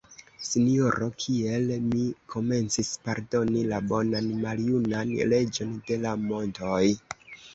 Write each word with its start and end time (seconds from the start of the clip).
Sinjoro, 0.45 1.09
kiel 1.23 1.67
mi 1.89 1.99
komencis 2.35 2.89
pardoni 3.09 3.65
la 3.73 3.81
bonan 3.91 4.31
maljunan 4.45 5.11
Reĝon 5.35 5.75
de 5.91 5.99
la 6.07 6.17
montoj! 6.25 6.83